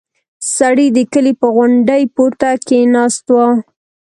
سړی 0.55 0.87
د 0.95 0.99
کلي 1.13 1.33
په 1.41 1.47
غونډۍ 1.55 2.03
پورته 2.15 2.49
کې 2.67 2.79
ناست 2.95 3.25
و. 3.35 3.35